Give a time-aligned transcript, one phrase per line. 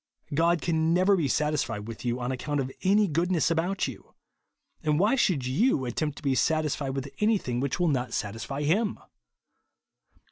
[0.33, 4.15] God can never be satisfied with you on account of any goodness about you;
[4.81, 8.63] and why should you attempt to be satisfied with anything which will not satie; fy
[8.63, 8.97] him